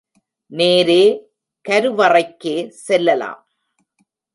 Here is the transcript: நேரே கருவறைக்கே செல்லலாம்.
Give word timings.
நேரே 0.51 1.03
கருவறைக்கே 1.69 2.67
செல்லலாம். 2.67 3.47